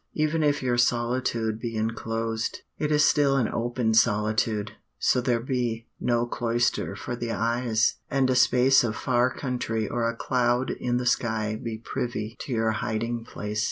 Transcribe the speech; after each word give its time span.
Even 0.15 0.41
if 0.41 0.63
your 0.63 0.79
solitude 0.79 1.59
be 1.59 1.75
enclosed, 1.77 2.61
it 2.79 2.91
is 2.91 3.05
still 3.05 3.35
an 3.37 3.47
open 3.47 3.93
solitude, 3.93 4.71
so 4.97 5.21
there 5.21 5.39
be 5.39 5.85
"no 5.99 6.25
cloister 6.25 6.95
for 6.95 7.15
the 7.15 7.31
eyes," 7.31 7.97
and 8.09 8.27
a 8.27 8.33
space 8.35 8.83
of 8.83 8.95
far 8.95 9.29
country 9.31 9.87
or 9.87 10.09
a 10.09 10.15
cloud 10.17 10.71
in 10.79 10.97
the 10.97 11.05
sky 11.05 11.55
be 11.55 11.77
privy 11.77 12.35
to 12.39 12.51
your 12.51 12.71
hiding 12.71 13.23
place. 13.23 13.59